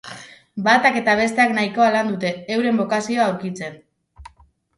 Batak 0.67 0.95
eta 1.01 1.13
besteak 1.19 1.53
nahikoa 1.57 1.89
lan 1.97 2.09
dute, 2.15 2.33
euren 2.57 2.81
bokazioa 2.85 3.29
aurkitzen. 3.29 3.79